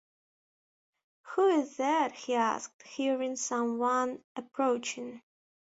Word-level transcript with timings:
‘Who 1.35 1.47
is 1.61 1.77
that?’ 1.77 2.11
he 2.13 2.33
asked, 2.33 2.81
hearing 2.81 3.35
some 3.35 3.77
one 3.77 4.23
approaching. 4.35 5.21